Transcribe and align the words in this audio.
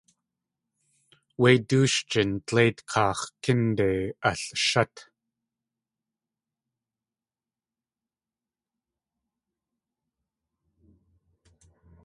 Wé 1.41 1.51
dóosh 1.67 1.99
jín 2.11 2.31
dleit 2.47 2.77
kaax̲ 2.91 3.23
kínde 3.43 3.89
alshát. 4.29 4.95